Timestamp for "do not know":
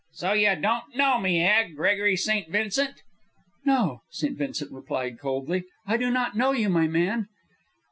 5.97-6.53